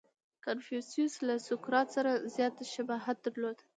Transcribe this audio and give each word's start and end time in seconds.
•کنفوسیوس 0.45 1.13
له 1.27 1.35
سوکرات 1.47 1.87
سره 1.95 2.11
زیات 2.35 2.55
شباهت 2.73 3.17
درلود. 3.25 3.57